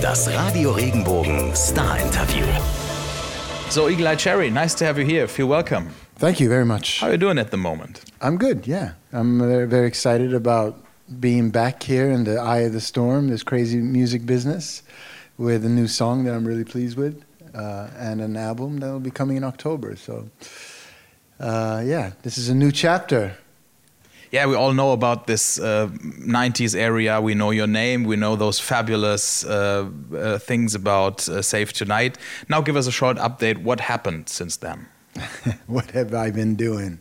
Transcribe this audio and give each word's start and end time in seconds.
Das 0.00 0.28
Radio 0.28 0.70
Regenbogen 0.70 1.52
Star 1.56 1.98
Interview. 1.98 2.46
So, 3.68 3.88
Eagle 3.88 4.06
Eye 4.06 4.16
Cherry, 4.16 4.48
nice 4.48 4.74
to 4.76 4.84
have 4.84 4.96
you 4.96 5.04
here. 5.04 5.26
Feel 5.26 5.48
welcome. 5.48 5.88
Thank 6.18 6.38
you 6.38 6.48
very 6.48 6.64
much. 6.64 7.00
How 7.00 7.08
are 7.08 7.12
you 7.12 7.18
doing 7.18 7.36
at 7.36 7.50
the 7.50 7.56
moment? 7.56 8.04
I'm 8.20 8.36
good, 8.36 8.64
yeah. 8.66 8.92
I'm 9.12 9.40
very, 9.40 9.66
very 9.66 9.88
excited 9.88 10.34
about 10.34 10.76
being 11.18 11.50
back 11.50 11.82
here 11.82 12.12
in 12.12 12.22
the 12.22 12.38
eye 12.38 12.58
of 12.58 12.74
the 12.74 12.80
storm, 12.80 13.28
this 13.28 13.42
crazy 13.42 13.78
music 13.78 14.24
business, 14.24 14.84
with 15.36 15.64
a 15.64 15.68
new 15.68 15.88
song 15.88 16.22
that 16.24 16.34
I'm 16.34 16.46
really 16.46 16.64
pleased 16.64 16.96
with, 16.96 17.24
uh, 17.52 17.88
and 17.98 18.20
an 18.20 18.36
album 18.36 18.78
that 18.78 18.92
will 18.92 19.00
be 19.00 19.10
coming 19.10 19.36
in 19.36 19.42
October. 19.42 19.96
So, 19.96 20.28
uh, 21.40 21.82
yeah, 21.84 22.12
this 22.22 22.38
is 22.38 22.48
a 22.48 22.54
new 22.54 22.70
chapter. 22.70 23.36
Yeah, 24.30 24.46
we 24.46 24.54
all 24.54 24.74
know 24.74 24.92
about 24.92 25.26
this 25.26 25.58
uh, 25.58 25.88
90s 25.88 26.76
area. 26.76 27.20
We 27.20 27.34
know 27.34 27.50
your 27.50 27.66
name. 27.66 28.04
We 28.04 28.16
know 28.16 28.36
those 28.36 28.60
fabulous 28.60 29.44
uh, 29.44 29.88
uh, 30.14 30.38
things 30.38 30.74
about 30.74 31.28
uh, 31.28 31.40
Save 31.40 31.72
Tonight. 31.72 32.18
Now, 32.48 32.60
give 32.60 32.76
us 32.76 32.86
a 32.86 32.92
short 32.92 33.16
update. 33.16 33.62
What 33.62 33.80
happened 33.80 34.28
since 34.28 34.56
then? 34.56 34.86
what 35.66 35.90
have 35.92 36.12
I 36.12 36.30
been 36.30 36.56
doing? 36.56 36.98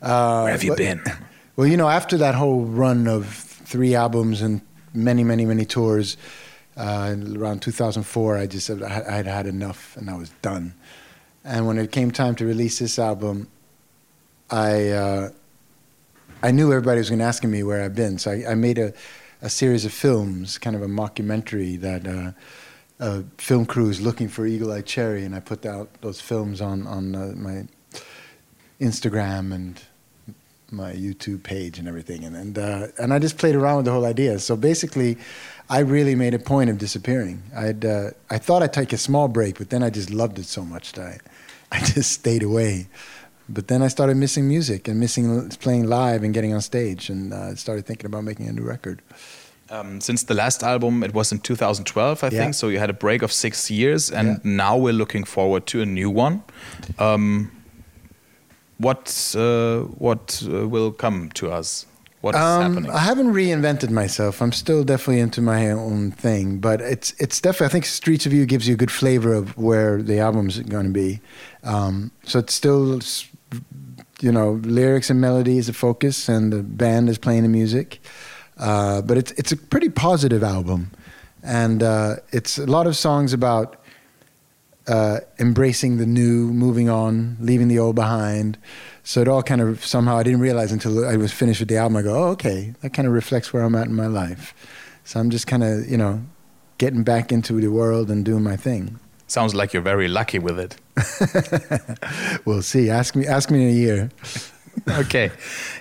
Uh, 0.00 0.42
Where 0.42 0.52
have 0.52 0.62
you 0.62 0.70
but, 0.70 0.78
been? 0.78 1.02
Well, 1.56 1.66
you 1.66 1.76
know, 1.76 1.90
after 1.90 2.16
that 2.16 2.36
whole 2.36 2.62
run 2.62 3.06
of 3.06 3.26
three 3.26 3.94
albums 3.94 4.40
and 4.40 4.62
many, 4.94 5.24
many, 5.24 5.44
many 5.44 5.66
tours, 5.66 6.16
uh, 6.74 7.14
around 7.36 7.60
2004, 7.60 8.38
I 8.38 8.46
just 8.46 8.66
said 8.66 8.82
I 8.82 8.88
had 8.88 9.26
had 9.26 9.46
enough 9.46 9.94
and 9.98 10.08
I 10.08 10.16
was 10.16 10.30
done. 10.40 10.72
And 11.44 11.66
when 11.66 11.76
it 11.76 11.92
came 11.92 12.12
time 12.12 12.34
to 12.36 12.46
release 12.46 12.78
this 12.78 12.98
album, 12.98 13.48
I 14.48 15.30
I 16.42 16.52
knew 16.52 16.72
everybody 16.72 16.98
was 16.98 17.10
going 17.10 17.18
to 17.18 17.26
ask 17.26 17.44
me 17.44 17.62
where 17.62 17.82
I've 17.82 17.94
been, 17.94 18.18
so 18.18 18.30
I, 18.30 18.52
I 18.52 18.54
made 18.54 18.78
a, 18.78 18.94
a, 19.42 19.50
series 19.50 19.84
of 19.84 19.92
films, 19.92 20.56
kind 20.56 20.74
of 20.74 20.80
a 20.80 20.86
mockumentary 20.86 21.78
that 21.80 22.06
uh, 22.06 22.32
a 22.98 23.24
film 23.36 23.66
crew 23.66 23.90
is 23.90 24.00
looking 24.00 24.26
for 24.26 24.46
Eagle 24.46 24.72
Eye 24.72 24.80
Cherry, 24.80 25.26
and 25.26 25.34
I 25.34 25.40
put 25.40 25.66
out 25.66 25.90
those 26.00 26.18
films 26.18 26.62
on 26.62 26.86
on 26.86 27.14
uh, 27.14 27.32
my 27.36 27.66
Instagram 28.80 29.52
and 29.52 29.82
my 30.70 30.94
YouTube 30.94 31.42
page 31.42 31.78
and 31.78 31.86
everything, 31.86 32.24
and 32.24 32.34
and 32.34 32.58
uh, 32.58 32.86
and 32.98 33.12
I 33.12 33.18
just 33.18 33.36
played 33.36 33.54
around 33.54 33.76
with 33.76 33.84
the 33.84 33.92
whole 33.92 34.06
idea. 34.06 34.38
So 34.38 34.56
basically, 34.56 35.18
I 35.68 35.80
really 35.80 36.14
made 36.14 36.32
a 36.32 36.38
point 36.38 36.70
of 36.70 36.78
disappearing. 36.78 37.42
I'd 37.54 37.84
uh, 37.84 38.12
I 38.30 38.38
thought 38.38 38.62
I'd 38.62 38.72
take 38.72 38.94
a 38.94 38.98
small 38.98 39.28
break, 39.28 39.58
but 39.58 39.68
then 39.68 39.82
I 39.82 39.90
just 39.90 40.10
loved 40.10 40.38
it 40.38 40.46
so 40.46 40.64
much 40.64 40.92
that 40.92 41.06
I, 41.06 41.18
I 41.76 41.80
just 41.80 42.12
stayed 42.12 42.42
away. 42.42 42.88
But 43.52 43.68
then 43.68 43.82
I 43.82 43.88
started 43.88 44.16
missing 44.16 44.46
music 44.46 44.88
and 44.88 45.00
missing 45.00 45.48
playing 45.60 45.86
live 45.86 46.22
and 46.22 46.32
getting 46.32 46.54
on 46.54 46.60
stage, 46.60 47.10
and 47.10 47.32
uh, 47.32 47.54
started 47.56 47.84
thinking 47.86 48.06
about 48.06 48.24
making 48.24 48.48
a 48.48 48.52
new 48.52 48.62
record. 48.62 49.02
Um, 49.70 50.00
since 50.00 50.24
the 50.24 50.34
last 50.34 50.64
album, 50.64 51.04
it 51.04 51.14
was 51.14 51.30
in 51.30 51.38
2012, 51.38 52.24
I 52.24 52.26
yeah. 52.26 52.30
think. 52.30 52.54
So 52.54 52.68
you 52.68 52.78
had 52.78 52.90
a 52.90 52.94
break 52.94 53.22
of 53.22 53.32
six 53.32 53.70
years, 53.70 54.10
and 54.10 54.28
yeah. 54.28 54.38
now 54.44 54.76
we're 54.76 54.92
looking 54.92 55.24
forward 55.24 55.66
to 55.66 55.80
a 55.80 55.86
new 55.86 56.10
one. 56.10 56.42
Um, 56.98 57.52
what 58.78 59.34
uh, 59.38 59.80
what 59.98 60.42
uh, 60.46 60.66
will 60.66 60.90
come 60.90 61.30
to 61.34 61.52
us? 61.52 61.86
What's 62.20 62.36
um, 62.36 62.62
happening? 62.62 62.90
I 62.90 62.98
haven't 62.98 63.32
reinvented 63.32 63.90
myself. 63.90 64.42
I'm 64.42 64.52
still 64.52 64.84
definitely 64.84 65.20
into 65.20 65.40
my 65.40 65.70
own 65.70 66.10
thing, 66.10 66.58
but 66.58 66.80
it's 66.80 67.12
it's 67.18 67.40
definitely. 67.40 67.66
I 67.66 67.70
think 67.70 67.86
Streets 67.86 68.26
of 68.26 68.32
You 68.32 68.46
gives 68.46 68.66
you 68.66 68.74
a 68.74 68.76
good 68.76 68.90
flavor 68.90 69.32
of 69.32 69.56
where 69.56 70.02
the 70.02 70.18
album's 70.18 70.58
going 70.58 70.86
to 70.86 70.92
be. 70.92 71.20
Um, 71.62 72.10
so 72.24 72.40
it's 72.40 72.54
still 72.54 73.00
you 74.22 74.32
know, 74.32 74.60
lyrics 74.62 75.10
and 75.10 75.20
melody 75.20 75.58
is 75.58 75.68
a 75.68 75.72
focus, 75.72 76.28
and 76.28 76.52
the 76.52 76.62
band 76.62 77.08
is 77.08 77.18
playing 77.18 77.42
the 77.42 77.48
music. 77.48 78.00
Uh, 78.56 79.00
but 79.02 79.16
it's 79.16 79.32
it's 79.32 79.52
a 79.52 79.56
pretty 79.56 79.88
positive 79.88 80.42
album, 80.42 80.90
and 81.42 81.82
uh, 81.82 82.16
it's 82.30 82.58
a 82.58 82.66
lot 82.66 82.86
of 82.86 82.96
songs 82.96 83.32
about 83.32 83.76
uh, 84.86 85.20
embracing 85.38 85.96
the 85.96 86.06
new, 86.06 86.52
moving 86.52 86.88
on, 86.88 87.36
leaving 87.40 87.68
the 87.68 87.78
old 87.78 87.96
behind. 87.96 88.58
So 89.02 89.20
it 89.20 89.28
all 89.28 89.42
kind 89.42 89.60
of 89.60 89.84
somehow 89.84 90.18
I 90.18 90.22
didn't 90.22 90.40
realize 90.40 90.72
until 90.72 91.06
I 91.06 91.16
was 91.16 91.32
finished 91.32 91.60
with 91.60 91.68
the 91.68 91.76
album. 91.76 91.96
I 91.96 92.02
go, 92.02 92.14
oh, 92.14 92.28
okay, 92.32 92.74
that 92.82 92.92
kind 92.92 93.08
of 93.08 93.14
reflects 93.14 93.52
where 93.52 93.62
I'm 93.62 93.74
at 93.74 93.86
in 93.86 93.94
my 93.94 94.06
life. 94.06 94.54
So 95.04 95.18
I'm 95.18 95.30
just 95.30 95.46
kind 95.46 95.64
of 95.64 95.88
you 95.88 95.96
know 95.96 96.22
getting 96.78 97.02
back 97.02 97.32
into 97.32 97.60
the 97.60 97.68
world 97.68 98.10
and 98.10 98.24
doing 98.24 98.42
my 98.42 98.56
thing. 98.56 98.98
Sounds 99.26 99.54
like 99.54 99.72
you're 99.72 99.82
very 99.82 100.08
lucky 100.08 100.38
with 100.38 100.58
it. 100.58 100.76
we'll 102.44 102.62
see. 102.62 102.90
Ask 102.90 103.16
me. 103.16 103.26
Ask 103.26 103.50
me 103.50 103.62
in 103.62 103.68
a 103.68 103.72
year. 103.72 104.10
okay, 104.88 105.30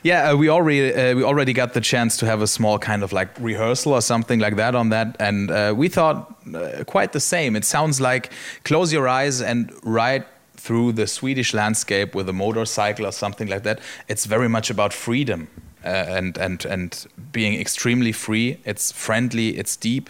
yeah, 0.04 0.32
uh, 0.32 0.36
we 0.36 0.50
already 0.50 0.94
uh, 0.94 1.16
we 1.16 1.24
already 1.24 1.54
got 1.54 1.74
the 1.74 1.82
chance 1.82 2.18
to 2.18 2.26
have 2.26 2.42
a 2.42 2.48
small 2.48 2.80
kind 2.80 3.04
of 3.04 3.14
like 3.14 3.30
rehearsal 3.40 3.94
or 3.94 4.02
something 4.02 4.40
like 4.40 4.56
that 4.56 4.76
on 4.76 4.90
that, 4.90 5.16
and 5.20 5.52
uh, 5.52 5.74
we 5.76 5.88
thought 5.88 6.36
uh, 6.54 6.84
quite 6.86 7.14
the 7.14 7.20
same. 7.20 7.56
It 7.56 7.66
sounds 7.66 8.02
like 8.02 8.32
close 8.64 8.92
your 8.92 9.08
eyes 9.08 9.42
and 9.42 9.72
ride 9.84 10.26
through 10.58 10.92
the 10.94 11.08
Swedish 11.08 11.54
landscape 11.54 12.14
with 12.14 12.28
a 12.28 12.34
motorcycle 12.34 13.06
or 13.06 13.12
something 13.12 13.48
like 13.48 13.64
that. 13.64 13.80
It's 14.08 14.26
very 14.26 14.50
much 14.50 14.70
about 14.70 14.92
freedom 14.94 15.48
uh, 15.84 15.88
and 15.88 16.38
and 16.38 16.66
and 16.66 17.08
being 17.32 17.60
extremely 17.60 18.12
free. 18.12 18.60
It's 18.66 18.92
friendly. 18.92 19.58
It's 19.58 19.78
deep. 19.78 20.10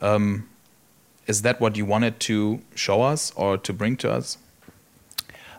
Um, 0.00 0.48
is 1.26 1.42
that 1.42 1.60
what 1.60 1.76
you 1.76 1.84
wanted 1.84 2.20
to 2.20 2.60
show 2.74 3.02
us 3.02 3.32
or 3.36 3.58
to 3.58 3.72
bring 3.72 3.96
to 3.98 4.10
us? 4.10 4.38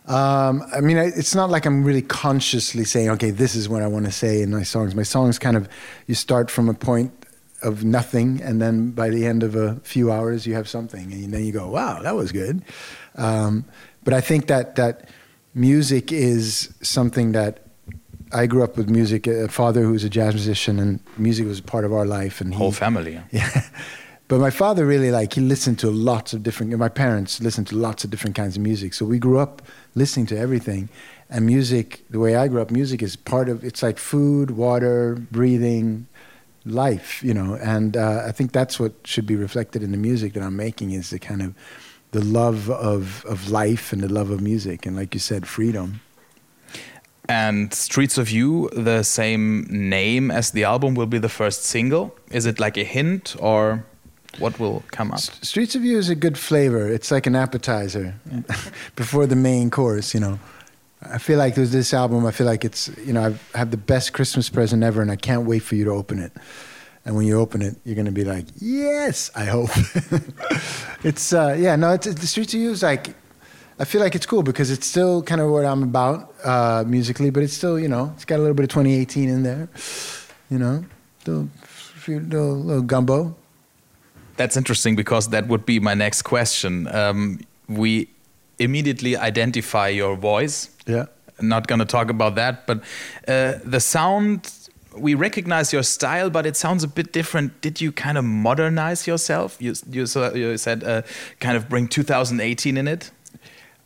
Um, 0.08 0.64
I 0.74 0.80
mean, 0.80 0.98
it's 0.98 1.36
not 1.36 1.50
like 1.50 1.66
I'm 1.66 1.84
really 1.84 2.02
consciously 2.02 2.86
saying, 2.86 3.10
okay, 3.10 3.30
this 3.30 3.56
is 3.56 3.68
what 3.68 3.82
I 3.82 3.88
want 3.88 4.06
to 4.06 4.12
say 4.12 4.42
in 4.42 4.52
my 4.52 4.64
songs. 4.64 4.96
My 4.96 5.04
songs 5.04 5.38
kind 5.38 5.58
of, 5.58 5.68
you 6.08 6.16
start 6.16 6.50
from 6.50 6.70
a 6.70 6.74
point 6.74 7.12
of 7.62 7.84
nothing, 7.84 8.42
and 8.42 8.62
then 8.62 8.92
by 8.92 9.10
the 9.10 9.26
end 9.26 9.44
of 9.44 9.56
a 9.56 9.76
few 9.84 10.12
hours, 10.12 10.48
you 10.48 10.54
have 10.54 10.70
something, 10.70 11.12
and 11.12 11.34
then 11.34 11.44
you 11.44 11.52
go, 11.52 11.68
wow, 11.68 12.02
that 12.02 12.16
was 12.16 12.32
good. 12.32 12.64
Um, 13.16 13.66
but 14.06 14.14
I 14.14 14.22
think 14.22 14.48
that 14.48 14.76
that 14.78 15.10
music 15.54 16.14
is 16.14 16.74
something 16.82 17.34
that 17.34 17.60
I 18.32 18.46
grew 18.46 18.64
up 18.64 18.78
with 18.78 18.90
music. 18.90 19.28
A 19.28 19.50
father 19.50 19.82
who 19.82 19.92
was 19.92 20.06
a 20.06 20.10
jazz 20.10 20.36
musician, 20.36 20.80
and 20.80 21.02
music 21.18 21.48
was 21.48 21.60
part 21.60 21.84
of 21.84 21.92
our 21.92 22.06
life. 22.06 22.40
And 22.40 22.54
he, 22.54 22.58
whole 22.58 22.72
family. 22.72 23.22
Yeah. 23.32 23.62
But 24.28 24.40
my 24.40 24.50
father 24.50 24.86
really 24.86 25.10
like 25.10 25.34
he 25.34 25.42
listened 25.42 25.80
to 25.80 25.90
lots 25.90 26.34
of 26.34 26.44
different. 26.44 26.78
My 26.78 26.90
parents 26.90 27.40
listened 27.42 27.68
to 27.68 27.76
lots 27.76 28.04
of 28.04 28.10
different 28.10 28.36
kinds 28.36 28.58
of 28.58 28.62
music, 28.62 28.94
so 28.94 29.06
we 29.06 29.20
grew 29.20 29.40
up 29.40 29.62
listening 29.96 30.26
to 30.28 30.38
everything. 30.38 30.90
And 31.30 31.46
music, 31.46 32.04
the 32.10 32.20
way 32.20 32.36
I 32.36 32.48
grew 32.48 32.62
up, 32.62 32.70
music 32.70 33.02
is 33.02 33.16
part 33.16 33.48
of. 33.48 33.64
It's 33.64 33.82
like 33.82 33.98
food, 33.98 34.52
water, 34.52 35.16
breathing, 35.32 36.08
life, 36.66 37.24
you 37.24 37.34
know. 37.34 37.56
And 37.56 37.96
uh, 37.96 38.24
I 38.26 38.34
think 38.34 38.52
that's 38.52 38.80
what 38.80 38.94
should 39.06 39.26
be 39.26 39.36
reflected 39.36 39.82
in 39.82 39.92
the 39.92 39.98
music 39.98 40.34
that 40.34 40.44
I'm 40.44 40.58
making 40.58 40.92
is 40.92 41.10
the 41.10 41.20
kind 41.20 41.42
of 41.42 41.54
the 42.12 42.22
love 42.22 42.70
of 42.70 43.26
of 43.26 43.50
life 43.50 43.94
and 43.94 44.02
the 44.02 44.12
love 44.12 44.30
of 44.30 44.42
music, 44.42 44.86
and 44.86 44.96
like 44.96 45.14
you 45.14 45.22
said, 45.22 45.48
freedom. 45.48 46.02
And 47.30 47.74
Streets 47.74 48.18
of 48.18 48.30
You, 48.30 48.70
the 48.70 49.04
same 49.04 49.68
name 49.70 50.32
as 50.32 50.52
the 50.52 50.64
album, 50.64 50.96
will 50.96 51.08
be 51.08 51.18
the 51.18 51.30
first 51.30 51.64
single. 51.64 52.16
Is 52.32 52.46
it 52.46 52.60
like 52.60 52.78
a 52.78 52.84
hint 52.84 53.36
or? 53.40 53.86
What 54.40 54.60
will 54.60 54.84
come 54.92 55.12
up? 55.12 55.20
Streets 55.20 55.76
of 55.76 55.84
You 55.84 55.98
is 55.98 56.10
a 56.10 56.16
good 56.16 56.38
flavor. 56.38 56.88
It's 56.88 57.12
like 57.12 57.28
an 57.28 57.36
appetizer 57.36 58.16
before 58.96 59.26
the 59.26 59.36
main 59.36 59.70
course, 59.70 60.14
you 60.14 60.20
know. 60.20 60.40
I 61.02 61.20
feel 61.20 61.38
like 61.38 61.56
with 61.56 61.72
this 61.72 61.94
album, 61.94 62.26
I 62.26 62.32
feel 62.32 62.48
like 62.48 62.66
it's, 62.66 62.90
you 63.06 63.14
know, 63.14 63.24
I've, 63.24 63.52
I 63.54 63.60
have 63.60 63.72
the 63.72 63.78
best 63.78 64.14
Christmas 64.14 64.50
present 64.50 64.84
ever, 64.84 65.02
and 65.02 65.12
I 65.12 65.16
can't 65.16 65.46
wait 65.46 65.60
for 65.60 65.76
you 65.76 65.86
to 65.86 65.92
open 65.92 66.20
it. 66.20 66.32
And 67.06 67.16
when 67.16 67.26
you 67.26 67.40
open 67.40 67.62
it, 67.62 67.78
you're 67.86 67.96
going 67.96 68.06
to 68.06 68.12
be 68.12 68.26
like, 68.26 68.46
yes, 68.60 69.32
I 69.36 69.46
hope. 69.46 69.70
it's, 71.04 71.32
uh, 71.32 71.56
yeah, 71.58 71.76
no, 71.76 71.94
it's, 71.94 72.06
the 72.06 72.28
Streets 72.28 72.54
of 72.54 72.60
You 72.60 72.72
is 72.72 72.84
like, 72.84 73.16
I 73.80 73.86
feel 73.86 74.02
like 74.02 74.16
it's 74.16 74.26
cool 74.26 74.42
because 74.42 74.72
it's 74.72 74.88
still 74.88 75.22
kind 75.22 75.40
of 75.40 75.52
what 75.52 75.64
I'm 75.64 75.84
about 75.84 76.34
uh, 76.44 76.84
musically, 76.86 77.30
but 77.30 77.44
it's 77.44 77.54
still, 77.54 77.80
you 77.80 77.88
know, 77.88 78.12
it's 78.16 78.26
got 78.26 78.38
a 78.38 78.42
little 78.42 78.56
bit 78.56 78.64
of 78.64 78.70
2018 78.70 79.30
in 79.30 79.44
there, 79.44 79.70
you 80.50 80.58
know, 80.58 80.84
little, 81.26 81.48
little, 82.08 82.56
little 82.56 82.82
gumbo. 82.82 83.36
That's 84.38 84.56
interesting 84.56 84.96
because 84.96 85.30
that 85.30 85.48
would 85.48 85.66
be 85.66 85.80
my 85.80 85.94
next 85.94 86.22
question. 86.22 86.88
Um, 86.88 87.40
we 87.68 88.10
immediately 88.60 89.18
identify 89.18 89.90
your 89.90 90.16
voice. 90.16 90.70
Yeah. 90.86 91.06
not 91.42 91.68
going 91.68 91.80
to 91.80 91.86
talk 91.86 92.10
about 92.10 92.36
that, 92.36 92.66
but 92.66 92.80
uh, 93.28 93.60
the 93.64 93.80
sound. 93.80 94.54
We 94.96 95.14
recognize 95.14 95.72
your 95.72 95.84
style, 95.84 96.32
but 96.32 96.48
it 96.48 96.56
sounds 96.56 96.84
a 96.84 96.88
bit 96.88 97.14
different. 97.14 97.62
Did 97.62 97.80
you 97.80 97.92
kind 97.92 98.18
of 98.18 98.24
modernize 98.26 99.06
yourself? 99.06 99.58
You 99.60 99.76
you, 99.92 100.08
you 100.34 100.58
said 100.58 100.84
uh, 100.84 101.04
kind 101.40 101.56
of 101.56 101.70
bring 101.70 101.88
2018 101.88 102.78
in 102.78 102.88
it. 102.88 103.12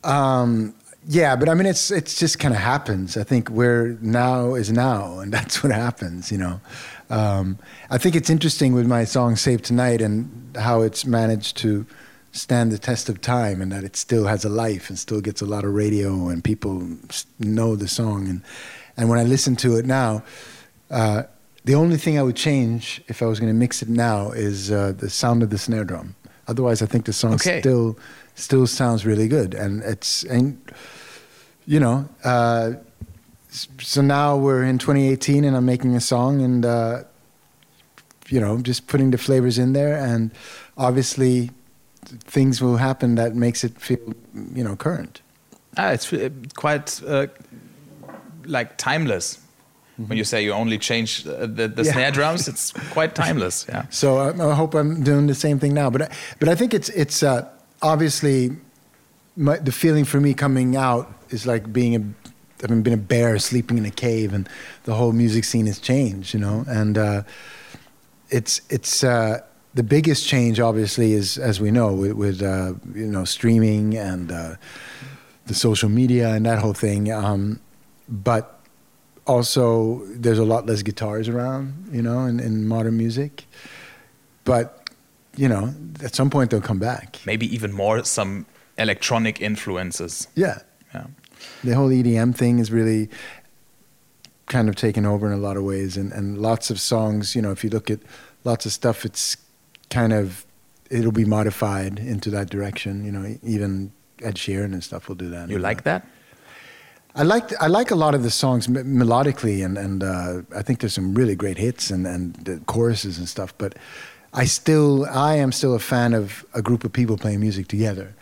Um, 0.06 0.74
yeah, 1.07 1.36
but 1.36 1.50
I 1.50 1.54
mean, 1.54 1.65
it's 1.65 1.92
it's 1.92 2.19
just 2.19 2.39
kind 2.39 2.54
of 2.54 2.62
happens. 2.62 3.18
I 3.18 3.24
think 3.24 3.50
where 3.50 3.97
now 4.01 4.54
is 4.54 4.71
now, 4.71 5.19
and 5.19 5.33
that's 5.33 5.63
what 5.63 5.71
happens. 5.71 6.31
You 6.31 6.38
know, 6.38 6.62
um, 7.09 7.57
I 7.89 7.97
think 7.97 8.15
it's 8.15 8.30
interesting 8.30 8.74
with 8.74 8.88
my 8.88 9.04
song 9.04 9.36
"Save 9.36 9.63
Tonight" 9.63 10.01
and 10.01 10.30
how 10.56 10.81
it's 10.81 11.06
managed 11.06 11.57
to 11.57 11.86
stand 12.31 12.71
the 12.71 12.77
test 12.77 13.09
of 13.09 13.19
time, 13.21 13.62
and 13.62 13.71
that 13.71 13.83
it 13.83 13.95
still 13.95 14.25
has 14.27 14.45
a 14.45 14.50
life 14.50 14.89
and 14.89 14.98
still 14.98 15.21
gets 15.21 15.42
a 15.42 15.45
lot 15.45 15.63
of 15.63 15.74
radio, 15.74 16.30
and 16.30 16.44
people 16.44 16.88
know 17.39 17.75
the 17.75 17.88
song. 17.88 18.27
And 18.27 18.42
and 18.98 19.09
when 19.09 19.19
I 19.19 19.24
listen 19.24 19.56
to 19.57 19.77
it 19.77 19.86
now. 19.86 20.24
Uh, 20.89 21.24
the 21.63 21.75
only 21.75 21.95
thing 21.95 22.18
I 22.18 22.24
would 22.24 22.36
change 22.36 23.01
if 23.07 23.21
I 23.21 23.25
was 23.27 23.39
going 23.39 23.51
to 23.51 23.57
mix 23.57 23.81
it 23.83 23.88
now 23.88 24.31
is 24.31 24.71
uh, 24.71 24.94
the 24.98 25.09
sound 25.09 25.44
of 25.44 25.51
the 25.51 25.57
snare 25.59 25.83
drum 25.83 26.15
Otherwise, 26.48 26.81
I 26.81 26.86
think 26.86 27.06
the 27.06 27.13
song 27.13 27.36
Okay. 27.36 27.62
still 27.62 27.97
still 28.36 28.68
sounds 28.68 29.06
really 29.06 29.27
good, 29.27 29.54
and 29.54 29.83
it's 29.83 30.24
and 30.24 30.59
you 31.65 31.80
know. 31.80 32.09
Uh, 32.24 32.74
so 33.80 34.01
now 34.01 34.36
we're 34.38 34.63
in 34.63 34.77
2018, 34.77 35.44
and 35.44 35.56
I'm 35.56 35.65
making 35.65 35.95
a 35.95 36.01
song, 36.01 36.42
and 36.42 36.65
uh, 36.65 37.04
you 38.31 38.39
know, 38.39 38.57
just 38.62 38.88
putting 38.88 39.12
the 39.12 39.18
flavors 39.18 39.57
in 39.57 39.74
there, 39.74 39.95
and 39.98 40.31
obviously, 40.78 41.51
things 42.28 42.62
will 42.62 42.78
happen 42.78 43.16
that 43.16 43.36
makes 43.36 43.63
it 43.63 43.80
feel, 43.80 44.13
you 44.54 44.63
know, 44.63 44.75
current. 44.75 45.22
Ah, 45.78 45.92
it's 45.92 46.12
uh, 46.13 46.30
quite 46.56 47.01
uh, 47.07 47.28
like 48.45 48.78
timeless. 48.78 49.39
When 50.07 50.18
you 50.18 50.24
say 50.24 50.44
you 50.44 50.51
only 50.54 50.78
change 50.80 51.28
uh, 51.28 51.45
the, 51.45 51.68
the 51.68 51.83
Yeah. 51.83 51.92
snare 51.94 52.12
drums, 52.12 52.48
it's 52.48 52.72
quite 52.94 53.13
timeless. 53.13 53.66
Yeah. 53.69 53.86
So 53.89 54.18
I, 54.18 54.30
I 54.51 54.56
hope 54.56 54.74
I'm 54.74 55.04
doing 55.04 55.28
the 55.28 55.36
same 55.36 55.60
thing 55.60 55.74
now. 55.74 55.89
But 55.92 56.01
I, 56.04 56.07
but 56.39 56.50
I 56.50 56.56
think 56.56 56.74
it's 56.74 56.89
it's 56.89 57.22
uh, 57.24 57.48
obviously 57.81 58.51
my, 59.36 59.57
the 59.57 59.72
feeling 59.72 60.06
for 60.06 60.19
me 60.19 60.33
coming 60.33 60.75
out 60.75 61.07
is 61.30 61.45
like 61.45 61.72
being 61.72 61.95
a 61.95 62.01
having 62.62 62.81
been 62.83 62.94
a 62.94 62.98
bear 62.98 63.38
sleeping 63.39 63.78
in 63.78 63.86
a 63.86 63.92
cave, 63.92 64.33
and 64.33 64.48
the 64.86 64.94
whole 64.95 65.12
music 65.13 65.44
scene 65.44 65.68
has 65.68 65.80
changed. 65.80 66.33
You 66.33 66.39
know, 66.39 66.66
and 66.68 66.98
uh, 66.98 67.22
it's 68.31 68.62
it's. 68.69 69.04
Uh, 69.04 69.42
the 69.74 69.83
biggest 69.83 70.28
change, 70.28 70.60
obviously, 70.60 71.13
is 71.13 71.38
as 71.38 71.62
we 71.62 71.72
know 71.72 71.94
with, 71.94 72.12
with 72.13 72.42
uh, 72.42 72.74
you 72.94 73.07
know 73.07 73.24
streaming 73.24 73.95
and 73.95 74.30
uh, 74.30 74.56
the 75.45 75.54
social 75.54 75.88
media 75.88 76.33
and 76.33 76.45
that 76.45 76.60
whole 76.60 76.74
thing. 76.74 77.10
Um, 77.10 77.62
but 78.10 78.60
also, 79.25 80.01
there's 80.07 80.39
a 80.39 80.44
lot 80.44 80.66
less 80.66 80.81
guitars 80.83 81.30
around, 81.30 81.88
you 81.89 82.01
know, 82.01 82.25
in, 82.25 82.42
in 82.42 82.68
modern 82.68 82.98
music. 82.98 83.45
But 84.44 84.89
you 85.38 85.48
know, 85.48 85.74
at 86.04 86.16
some 86.16 86.30
point 86.30 86.51
they'll 86.51 86.60
come 86.60 86.80
back. 86.80 87.19
Maybe 87.25 87.45
even 87.56 87.72
more 87.72 88.04
some 88.04 88.45
electronic 88.78 89.39
influences. 89.42 90.28
Yeah, 90.36 90.60
Yeah. 90.94 91.06
the 91.63 91.75
whole 91.75 91.88
EDM 91.89 92.36
thing 92.36 92.60
is 92.60 92.72
really 92.72 93.10
kind 94.51 94.69
of 94.69 94.75
taken 94.75 95.06
over 95.06 95.25
in 95.25 95.33
a 95.33 95.42
lot 95.48 95.57
of 95.57 95.63
ways, 95.63 95.98
and 95.98 96.12
and 96.12 96.38
lots 96.38 96.69
of 96.69 96.80
songs. 96.80 97.36
You 97.36 97.42
know, 97.42 97.51
if 97.51 97.63
you 97.63 97.69
look 97.71 97.89
at 97.89 98.00
lots 98.44 98.65
of 98.65 98.71
stuff, 98.71 99.06
it's 99.06 99.38
kind 99.89 100.13
of 100.13 100.45
it'll 100.92 101.12
be 101.12 101.25
modified 101.25 101.98
into 101.98 102.30
that 102.31 102.50
direction. 102.50 103.06
You 103.06 103.12
know, 103.12 103.38
even 103.42 103.92
Ed 104.21 104.36
Sheeran 104.36 104.74
and 104.74 104.83
stuff 104.83 105.07
will 105.07 105.15
do 105.15 105.30
that. 105.30 105.50
You 105.50 105.57
like 105.57 105.83
that? 105.83 106.06
I 107.15 107.24
like 107.24 107.51
I 107.62 107.68
like 107.68 107.92
a 107.92 107.95
lot 107.95 108.13
of 108.15 108.24
the 108.24 108.30
songs 108.30 108.68
m- 108.68 108.75
melodically, 108.75 109.65
and 109.65 109.77
and 109.77 110.03
uh, 110.03 110.42
I 110.56 110.62
think 110.62 110.80
there's 110.80 110.94
some 110.94 111.13
really 111.15 111.36
great 111.36 111.57
hits 111.57 111.89
and 111.89 112.06
and 112.06 112.36
the 112.45 112.59
choruses 112.65 113.18
and 113.18 113.27
stuff. 113.27 113.54
But 113.57 113.77
I 114.33 114.45
still 114.45 115.06
I 115.06 115.36
am 115.36 115.51
still 115.51 115.74
a 115.74 115.80
fan 115.80 116.13
of 116.13 116.45
a 116.54 116.62
group 116.62 116.83
of 116.83 116.92
people 116.92 117.18
playing 117.18 117.39
music 117.39 117.68
together. 117.68 118.13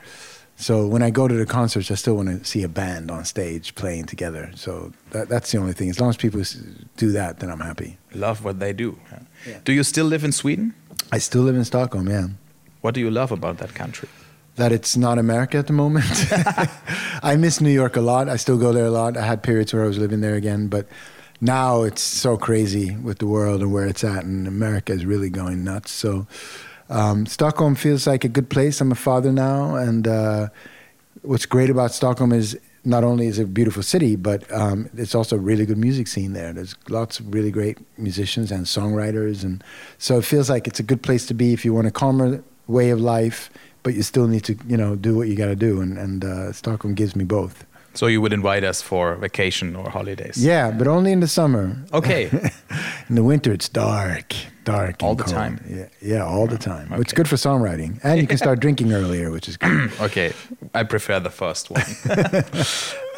So 0.60 0.86
when 0.86 1.02
I 1.02 1.10
go 1.10 1.26
to 1.26 1.34
the 1.34 1.46
concerts, 1.46 1.90
I 1.90 1.96
still 1.96 2.16
want 2.16 2.28
to 2.28 2.44
see 2.44 2.64
a 2.64 2.68
band 2.68 3.10
on 3.10 3.24
stage 3.24 3.76
playing 3.76 4.06
together. 4.08 4.52
So 4.56 4.92
that, 5.12 5.30
that's 5.30 5.52
the 5.54 5.58
only 5.58 5.72
thing. 5.72 5.90
As 5.90 6.02
long 6.02 6.10
as 6.10 6.18
people 6.18 6.42
do 6.98 7.14
that, 7.14 7.40
then 7.40 7.50
I'm 7.50 7.62
happy. 7.62 7.98
Love 8.14 8.44
what 8.44 8.60
they 8.60 8.74
do. 8.74 9.00
Yeah. 9.10 9.20
Yeah. 9.48 9.60
Do 9.64 9.72
you 9.72 9.84
still 9.84 10.06
live 10.06 10.26
in 10.26 10.34
Sweden? 10.34 10.74
I 11.14 11.20
still 11.20 11.44
live 11.44 11.56
in 11.56 11.64
Stockholm, 11.64 12.10
yeah. 12.10 12.28
What 12.82 12.94
do 12.94 13.00
you 13.00 13.10
love 13.10 13.32
about 13.32 13.58
that 13.60 13.74
country? 13.74 14.10
that 14.60 14.74
it's 14.74 14.98
not 14.98 15.18
America 15.18 15.58
at 15.58 15.68
the 15.68 15.74
moment. 15.74 16.06
I 17.24 17.38
miss 17.38 17.62
New 17.62 17.72
York 17.72 17.96
a 17.96 18.02
lot. 18.02 18.28
I 18.28 18.36
still 18.36 18.58
go 18.58 18.74
there 18.74 18.86
a 18.86 18.92
lot. 18.92 19.16
I 19.16 19.26
had 19.26 19.42
periods 19.42 19.74
where 19.74 19.86
I 19.86 19.88
was 19.88 19.98
living 19.98 20.20
there 20.20 20.36
again, 20.36 20.68
but 20.68 20.86
now 21.40 21.84
it's 21.84 22.02
so 22.02 22.36
crazy 22.38 22.98
with 22.98 23.20
the 23.20 23.26
world 23.26 23.62
and 23.62 23.72
where 23.72 23.88
it's 23.88 24.04
at, 24.04 24.26
and 24.26 24.48
America 24.48 24.92
is 24.92 25.06
really 25.06 25.30
going 25.30 25.64
nuts. 25.64 25.92
So 25.92 26.28
um, 26.90 27.26
Stockholm 27.26 27.76
feels 27.76 28.08
like 28.08 28.24
a 28.24 28.30
good 28.30 28.50
place. 28.50 28.82
I'm 28.82 28.92
a 28.92 28.96
father 28.96 29.32
now, 29.32 29.76
and 29.76 30.08
uh, 30.08 30.50
what's 31.22 31.46
great 31.46 31.70
about 31.70 31.94
Stockholm 31.94 32.32
is 32.32 32.58
not 32.86 33.04
only 33.04 33.28
is 33.28 33.40
it 33.40 33.44
a 33.44 33.48
beautiful 33.48 33.84
city, 33.84 34.16
but 34.16 34.52
um, 34.52 34.90
it's 34.96 35.14
also 35.14 35.36
a 35.36 35.40
really 35.40 35.66
good 35.66 35.78
music 35.78 36.08
scene 36.08 36.34
there. 36.34 36.54
There's 36.54 36.76
lots 36.88 37.20
of 37.20 37.34
really 37.34 37.52
great 37.52 37.78
musicians 37.98 38.52
and 38.52 38.66
songwriters, 38.66 39.44
and 39.44 39.64
so 39.98 40.18
it 40.18 40.26
feels 40.26 40.50
like 40.50 40.68
it's 40.68 40.80
a 40.80 40.84
good 40.84 41.04
place 41.04 41.26
to 41.28 41.34
be 41.34 41.54
if 41.54 41.64
you 41.64 41.74
want 41.74 41.88
a 41.88 41.92
calmer 41.92 42.44
way 42.68 42.90
of 42.90 43.00
life, 43.00 43.50
but 43.84 43.94
you 43.94 44.04
still 44.04 44.28
need 44.28 44.44
to, 44.46 44.58
you 44.68 44.78
know, 44.78 44.96
do 44.96 45.16
what 45.16 45.28
you 45.28 45.36
got 45.36 45.48
to 45.48 45.56
do. 45.56 45.82
And, 45.82 45.98
and 45.98 46.24
uh, 46.24 46.52
Stockholm 46.54 46.94
gives 46.94 47.16
me 47.16 47.24
both. 47.24 47.66
So 47.94 48.06
you 48.06 48.22
would 48.22 48.34
invite 48.34 48.64
us 48.64 48.82
for 48.82 49.16
vacation 49.16 49.76
or 49.76 49.90
holidays? 49.90 50.44
Yeah, 50.44 50.72
but 50.72 50.88
only 50.88 51.12
in 51.12 51.20
the 51.20 51.28
summer. 51.28 51.76
Okay. 51.92 52.30
In 53.10 53.16
the 53.16 53.24
winter, 53.24 53.52
it's 53.52 53.68
dark, 53.68 54.36
dark, 54.72 55.04
All 55.04 55.16
the 55.16 55.24
cold. 55.24 55.36
time? 55.36 55.56
Yeah, 55.70 55.88
yeah, 56.02 56.26
all 56.26 56.48
the 56.48 56.58
time. 56.58 56.92
It's 56.94 57.14
good 57.14 57.28
for 57.28 57.36
songwriting, 57.38 58.00
and 58.04 58.20
you 58.22 58.28
can 58.28 58.38
start 58.38 58.60
drinking 58.66 58.92
earlier, 58.94 59.32
which 59.32 59.48
is 59.50 59.58
good. 59.58 59.92
okay, 60.02 60.34
I 60.74 60.84
prefer 60.84 61.20
the 61.20 61.30
first 61.30 61.70
one. 61.70 61.84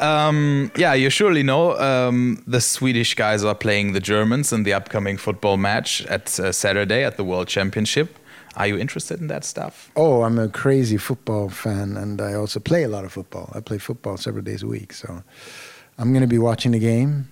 um, 0.00 0.70
yeah, 0.76 0.94
you 0.94 1.10
surely 1.10 1.42
know 1.42 1.76
um, 1.78 2.42
the 2.46 2.60
Swedish 2.60 3.14
guys 3.14 3.44
are 3.44 3.54
playing 3.54 3.92
the 3.92 4.00
Germans 4.00 4.52
in 4.52 4.62
the 4.64 4.72
upcoming 4.72 5.16
football 5.18 5.56
match 5.56 6.04
at 6.06 6.38
uh, 6.40 6.52
Saturday 6.52 7.04
at 7.04 7.16
the 7.16 7.24
World 7.24 7.48
Championship. 7.48 8.18
Are 8.54 8.66
you 8.66 8.76
interested 8.76 9.20
in 9.20 9.28
that 9.28 9.44
stuff? 9.44 9.90
Oh, 9.96 10.22
I'm 10.22 10.38
a 10.38 10.48
crazy 10.48 10.98
football 10.98 11.48
fan, 11.48 11.96
and 11.96 12.20
I 12.20 12.34
also 12.34 12.60
play 12.60 12.82
a 12.84 12.88
lot 12.88 13.04
of 13.04 13.12
football. 13.12 13.50
I 13.54 13.60
play 13.60 13.78
football 13.78 14.16
several 14.16 14.44
days 14.44 14.62
a 14.62 14.66
week, 14.66 14.92
so 14.92 15.22
I'm 15.98 16.12
going 16.12 16.20
to 16.22 16.28
be 16.28 16.38
watching 16.38 16.72
the 16.72 16.78
game 16.78 17.28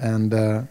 and 0.00 0.32
uh, 0.32 0.62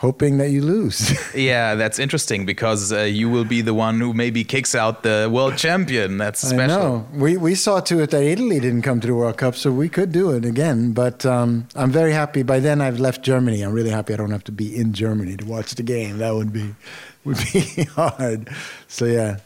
hoping 0.00 0.38
that 0.38 0.50
you 0.50 0.62
lose. 0.62 1.12
Yeah, 1.34 1.74
that's 1.76 1.98
interesting 1.98 2.44
because 2.44 2.92
uh, 2.92 3.02
you 3.02 3.30
will 3.30 3.44
be 3.44 3.60
the 3.60 3.74
one 3.74 4.00
who 4.00 4.12
maybe 4.12 4.42
kicks 4.44 4.74
out 4.74 5.02
the 5.02 5.28
world 5.30 5.56
champion. 5.56 6.18
That's 6.18 6.40
special. 6.40 6.62
I 6.62 6.66
know. 6.66 7.06
We 7.12 7.36
we 7.36 7.54
saw 7.54 7.80
to 7.80 8.00
it 8.00 8.10
that 8.10 8.22
Italy 8.22 8.58
didn't 8.60 8.82
come 8.82 9.00
to 9.00 9.06
the 9.06 9.14
World 9.14 9.36
Cup, 9.36 9.54
so 9.54 9.70
we 9.70 9.88
could 9.88 10.10
do 10.10 10.32
it 10.32 10.44
again. 10.44 10.92
But 10.92 11.24
um, 11.24 11.68
I'm 11.76 11.92
very 11.92 12.12
happy. 12.12 12.42
By 12.42 12.58
then, 12.60 12.80
I've 12.80 12.98
left 12.98 13.22
Germany. 13.22 13.62
I'm 13.62 13.72
really 13.72 13.90
happy 13.90 14.12
I 14.14 14.16
don't 14.16 14.32
have 14.32 14.44
to 14.44 14.52
be 14.52 14.74
in 14.76 14.92
Germany 14.92 15.36
to 15.36 15.44
watch 15.44 15.74
the 15.74 15.84
game. 15.84 16.18
That 16.18 16.34
would 16.34 16.52
be 16.52 16.74
would 17.24 17.38
be 17.52 17.84
hard. 17.96 18.48
So 18.88 19.04
yeah. 19.04 19.38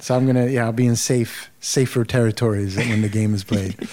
So 0.00 0.14
I'm 0.16 0.26
gonna 0.26 0.46
yeah 0.46 0.64
I'll 0.64 0.72
be 0.72 0.86
in 0.86 0.96
safe 0.96 1.50
safer 1.60 2.04
territories 2.04 2.76
when 2.76 3.02
the 3.02 3.08
game 3.08 3.34
is 3.34 3.44
played. 3.44 3.76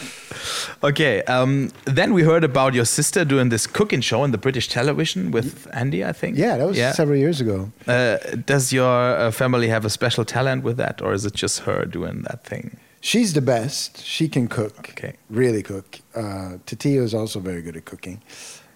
Okay, 0.84 1.24
um, 1.24 1.72
then 1.86 2.14
we 2.14 2.22
heard 2.22 2.44
about 2.44 2.74
your 2.74 2.86
sister 2.86 3.26
doing 3.26 3.50
this 3.50 3.66
cooking 3.66 4.02
show 4.02 4.22
on 4.22 4.32
the 4.32 4.38
British 4.38 4.68
television 4.68 5.32
with 5.32 5.66
Andi, 5.72 6.06
I 6.06 6.12
think. 6.12 6.38
Yeah, 6.38 6.58
that 6.58 6.68
was 6.68 6.78
several 6.96 7.18
years 7.18 7.42
ago. 7.42 7.72
Uh, 7.88 8.18
does 8.46 8.72
your 8.72 9.18
uh, 9.18 9.32
family 9.32 9.70
have 9.70 9.86
a 9.86 9.90
special 9.90 10.24
talent 10.26 10.64
with 10.64 10.78
that, 10.78 11.02
or 11.02 11.14
is 11.14 11.26
it 11.26 11.34
just 11.34 11.60
her 11.62 11.86
doing 11.86 12.22
that 12.24 12.44
thing? 12.44 12.78
She's 13.02 13.34
the 13.34 13.42
best. 13.42 14.04
She 14.04 14.28
can 14.28 14.48
cook. 14.48 14.90
Okay. 14.92 15.14
Really 15.30 15.64
cook. 15.64 16.00
Uh, 16.16 16.58
Tatia 16.66 17.02
is 17.02 17.14
also 17.14 17.40
very 17.40 17.62
good 17.62 17.78
at 17.78 17.86
cooking. 17.86 18.22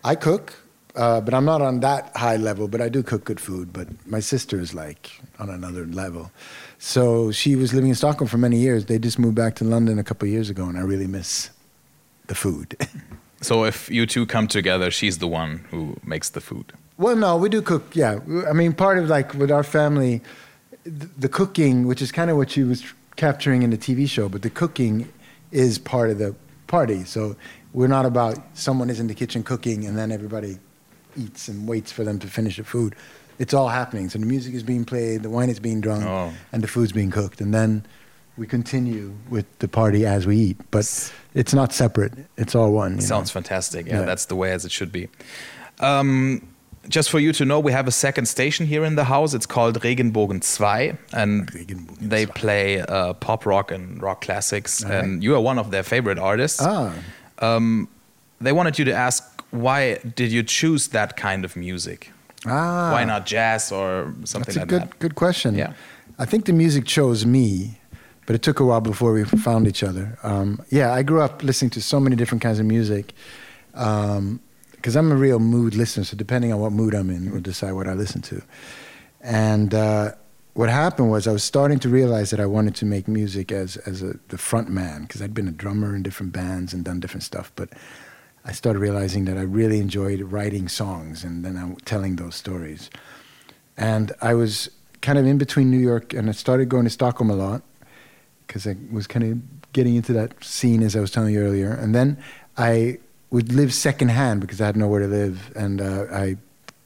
I 0.03 0.15
cook, 0.15 0.53
uh, 0.99 1.21
but 1.21 1.33
I'm 1.33 1.45
not 1.45 1.61
on 1.61 1.79
that 1.79 2.11
high 2.15 2.35
level, 2.35 2.67
but 2.67 2.81
I 2.81 2.89
do 2.89 3.01
cook 3.01 3.23
good 3.23 3.39
food. 3.39 3.71
But 3.71 3.87
my 4.05 4.19
sister 4.19 4.59
is 4.59 4.73
like 4.73 5.09
on 5.39 5.49
another 5.49 5.85
level. 5.85 6.29
So 6.77 7.31
she 7.31 7.55
was 7.55 7.73
living 7.73 7.89
in 7.89 7.95
Stockholm 7.95 8.27
for 8.27 8.37
many 8.37 8.57
years. 8.57 8.85
They 8.85 8.99
just 8.99 9.17
moved 9.17 9.35
back 9.35 9.55
to 9.55 9.63
London 9.63 9.97
a 9.97 10.03
couple 10.03 10.27
of 10.27 10.33
years 10.33 10.49
ago, 10.49 10.65
and 10.65 10.77
I 10.77 10.81
really 10.81 11.07
miss 11.07 11.49
the 12.27 12.35
food. 12.35 12.75
So 13.41 13.63
if 13.63 13.89
you 13.89 14.05
two 14.05 14.25
come 14.25 14.49
together, 14.49 14.91
she's 14.91 15.19
the 15.19 15.27
one 15.27 15.63
who 15.71 15.95
makes 16.03 16.29
the 16.31 16.41
food. 16.41 16.73
Well, 16.97 17.15
no, 17.15 17.37
we 17.37 17.47
do 17.47 17.61
cook. 17.61 17.95
Yeah, 17.95 18.19
I 18.49 18.51
mean, 18.51 18.73
part 18.73 18.97
of 18.97 19.07
like 19.07 19.33
with 19.33 19.49
our 19.49 19.63
family, 19.63 20.21
the 20.83 21.29
cooking, 21.29 21.87
which 21.87 22.01
is 22.01 22.11
kind 22.11 22.29
of 22.29 22.35
what 22.35 22.51
she 22.51 22.63
was 22.63 22.83
capturing 23.15 23.63
in 23.63 23.69
the 23.69 23.77
TV 23.77 24.09
show, 24.09 24.27
but 24.27 24.41
the 24.41 24.49
cooking 24.49 25.07
is 25.53 25.79
part 25.79 26.09
of 26.09 26.17
the 26.17 26.35
party. 26.67 27.05
So 27.05 27.37
we're 27.71 27.87
not 27.87 28.05
about 28.05 28.37
someone 28.55 28.89
is 28.89 28.99
in 28.99 29.07
the 29.07 29.15
kitchen 29.15 29.41
cooking 29.41 29.85
and 29.85 29.97
then 29.97 30.11
everybody 30.11 30.59
eats 31.19 31.47
and 31.47 31.67
waits 31.67 31.91
for 31.91 32.03
them 32.03 32.17
to 32.19 32.27
finish 32.27 32.57
the 32.57 32.63
food. 32.63 32.95
It's 33.37 33.53
all 33.53 33.69
happening. 33.69 34.09
So 34.09 34.19
the 34.19 34.25
music 34.25 34.53
is 34.53 34.63
being 34.63 34.85
played, 34.85 35.23
the 35.23 35.29
wine 35.29 35.49
is 35.49 35.59
being 35.59 35.81
drunk, 35.81 36.03
Oh. 36.05 36.31
and 36.51 36.61
the 36.63 36.67
food's 36.67 36.91
being 36.91 37.11
cooked, 37.11 37.39
and 37.41 37.53
then 37.53 37.85
we 38.37 38.47
continue 38.47 39.13
with 39.29 39.45
the 39.59 39.67
party 39.67 40.05
as 40.05 40.25
we 40.25 40.37
eat. 40.37 40.57
But 40.71 40.85
it's 41.33 41.53
not 41.53 41.73
separate. 41.73 42.13
It's 42.37 42.55
all 42.55 42.71
one. 42.73 42.91
you 42.91 42.97
know. 42.97 43.05
Sounds 43.05 43.31
fantastic. 43.31 43.85
Yeah, 43.87 43.99
Yeah. 43.99 44.05
that's 44.05 44.25
the 44.25 44.35
way 44.35 44.51
as 44.51 44.65
it 44.65 44.71
should 44.71 44.91
be. 44.91 45.07
Um, 45.79 46.41
just 46.87 47.09
for 47.09 47.19
you 47.19 47.31
to 47.33 47.45
know, 47.45 47.59
we 47.59 47.71
have 47.71 47.87
a 47.87 47.91
second 47.91 48.25
station 48.27 48.65
here 48.65 48.83
in 48.83 48.95
the 48.95 49.03
house. 49.03 49.33
It's 49.33 49.45
called 49.45 49.79
Regenbogen 49.81 50.41
2, 50.41 50.97
and 51.13 51.51
Regenbogen 51.51 52.09
they 52.09 52.25
2. 52.25 52.31
play 52.33 52.81
uh, 52.81 53.13
pop 53.13 53.45
rock 53.45 53.71
and 53.71 54.01
rock 54.01 54.21
classics. 54.21 54.83
All 54.83 54.89
right. 54.91 55.03
And 55.03 55.23
you 55.23 55.35
are 55.35 55.41
one 55.41 55.59
of 55.59 55.71
their 55.71 55.83
favorite 55.83 56.17
artists. 56.19 56.61
Ah. 56.61 56.93
Um, 57.39 57.87
they 58.41 58.51
wanted 58.51 58.79
you 58.79 58.85
to 58.85 58.93
ask 58.93 59.23
why 59.51 59.95
did 60.15 60.31
you 60.31 60.43
choose 60.43 60.89
that 60.89 61.15
kind 61.17 61.45
of 61.45 61.55
music? 61.55 62.11
Ah. 62.45 62.91
Why 62.91 63.03
not 63.03 63.25
jazz 63.25 63.71
or 63.71 64.13
something 64.23 64.53
That's 64.53 64.57
a 64.57 64.59
like 64.61 64.69
good 64.69 64.81
that? 64.81 64.99
good 64.99 65.15
question. 65.15 65.55
Yeah. 65.55 65.73
I 66.17 66.25
think 66.25 66.45
the 66.45 66.53
music 66.53 66.85
chose 66.85 67.25
me, 67.25 67.79
but 68.25 68.35
it 68.35 68.41
took 68.41 68.59
a 68.59 68.65
while 68.65 68.81
before 68.81 69.13
we 69.13 69.23
found 69.23 69.67
each 69.67 69.83
other. 69.83 70.17
Um, 70.23 70.61
yeah, 70.69 70.93
I 70.93 71.03
grew 71.03 71.21
up 71.21 71.43
listening 71.43 71.71
to 71.71 71.81
so 71.81 71.99
many 71.99 72.15
different 72.15 72.41
kinds 72.41 72.59
of 72.59 72.65
music 72.65 73.13
because 73.71 74.95
I'm 74.95 75.11
a 75.11 75.15
real 75.15 75.39
mood 75.39 75.75
listener. 75.75 76.03
So 76.03 76.17
depending 76.17 76.53
on 76.53 76.59
what 76.59 76.71
mood 76.71 76.93
I'm 76.93 77.09
in, 77.09 77.31
will 77.31 77.41
decide 77.41 77.73
what 77.73 77.87
I 77.87 77.93
listen 77.93 78.21
to. 78.23 78.41
And 79.21 79.73
uh, 79.73 80.11
what 80.53 80.69
happened 80.69 81.09
was 81.11 81.27
I 81.27 81.31
was 81.31 81.43
starting 81.43 81.79
to 81.79 81.89
realize 81.89 82.29
that 82.31 82.39
I 82.39 82.45
wanted 82.45 82.75
to 82.75 82.85
make 82.85 83.07
music 83.07 83.51
as 83.51 83.77
as 83.77 84.01
a, 84.01 84.19
the 84.29 84.37
front 84.37 84.69
man 84.69 85.03
because 85.03 85.21
I'd 85.21 85.33
been 85.33 85.47
a 85.47 85.51
drummer 85.51 85.95
in 85.95 86.03
different 86.03 86.31
bands 86.33 86.73
and 86.73 86.83
done 86.83 86.99
different 86.99 87.23
stuff, 87.23 87.51
but 87.55 87.69
I 88.45 88.51
started 88.51 88.79
realizing 88.79 89.25
that 89.25 89.37
I 89.37 89.41
really 89.41 89.79
enjoyed 89.79 90.21
writing 90.21 90.67
songs 90.67 91.23
and 91.23 91.43
then 91.43 91.57
I'm 91.57 91.75
telling 91.77 92.15
those 92.15 92.35
stories. 92.35 92.89
And 93.77 94.11
I 94.21 94.33
was 94.33 94.69
kind 95.01 95.17
of 95.17 95.25
in 95.25 95.37
between 95.37 95.69
New 95.71 95.77
York 95.77 96.13
and 96.13 96.29
I 96.29 96.33
started 96.33 96.69
going 96.69 96.83
to 96.85 96.89
Stockholm 96.89 97.29
a 97.29 97.35
lot 97.35 97.61
because 98.47 98.65
I 98.65 98.75
was 98.91 99.07
kind 99.07 99.31
of 99.31 99.73
getting 99.73 99.95
into 99.95 100.13
that 100.13 100.43
scene 100.43 100.81
as 100.81 100.95
I 100.95 100.99
was 100.99 101.11
telling 101.11 101.33
you 101.33 101.41
earlier. 101.41 101.71
And 101.71 101.93
then 101.93 102.17
I 102.57 102.99
would 103.29 103.51
live 103.53 103.73
secondhand 103.73 104.41
because 104.41 104.59
I 104.59 104.65
had 104.65 104.75
nowhere 104.75 105.01
to 105.01 105.07
live, 105.07 105.51
and 105.55 105.81
uh, 105.81 106.05
I 106.11 106.37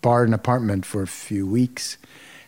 borrowed 0.02 0.28
an 0.28 0.34
apartment 0.34 0.86
for 0.86 1.02
a 1.02 1.08
few 1.08 1.48
weeks, 1.48 1.98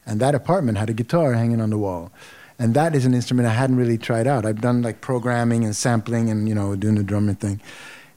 and 0.05 0.19
that 0.19 0.35
apartment 0.35 0.77
had 0.77 0.89
a 0.89 0.93
guitar 0.93 1.33
hanging 1.33 1.61
on 1.61 1.69
the 1.69 1.77
wall. 1.77 2.11
And 2.59 2.73
that 2.73 2.95
is 2.95 3.05
an 3.05 3.13
instrument 3.13 3.47
I 3.47 3.53
hadn't 3.53 3.75
really 3.75 3.97
tried 3.97 4.27
out. 4.27 4.45
I've 4.45 4.61
done 4.61 4.81
like 4.81 5.01
programming 5.01 5.65
and 5.65 5.75
sampling 5.75 6.29
and 6.29 6.47
you 6.47 6.55
know 6.55 6.75
doing 6.75 6.95
the 6.95 7.03
drumming 7.03 7.35
thing, 7.35 7.61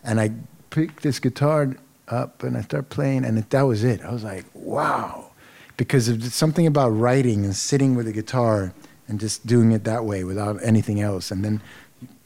and 0.02 0.20
I 0.20 0.32
picked 0.70 1.02
this 1.02 1.18
guitar 1.18 1.76
up 2.08 2.42
and 2.42 2.56
I 2.56 2.62
started 2.62 2.90
playing, 2.90 3.24
and 3.24 3.38
that 3.38 3.62
was 3.62 3.84
it. 3.84 4.02
I 4.02 4.12
was 4.12 4.24
like, 4.24 4.44
wow, 4.54 5.30
because 5.76 6.08
of 6.08 6.22
something 6.32 6.66
about 6.66 6.90
writing 6.90 7.44
and 7.44 7.54
sitting 7.54 7.94
with 7.94 8.06
a 8.08 8.12
guitar 8.12 8.72
and 9.06 9.18
just 9.18 9.46
doing 9.46 9.72
it 9.72 9.84
that 9.84 10.04
way 10.04 10.24
without 10.24 10.62
anything 10.62 11.00
else, 11.00 11.30
and 11.30 11.44
then 11.44 11.60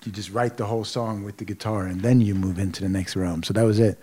you 0.04 0.12
just 0.12 0.30
write 0.30 0.56
the 0.56 0.66
whole 0.66 0.84
song 0.84 1.22
with 1.24 1.36
the 1.36 1.44
guitar, 1.44 1.86
and 1.86 2.00
then 2.00 2.20
you 2.20 2.34
move 2.34 2.58
into 2.58 2.82
the 2.82 2.88
next 2.88 3.16
realm. 3.16 3.42
So 3.42 3.54
that 3.54 3.62
was 3.64 3.78
it. 3.78 3.98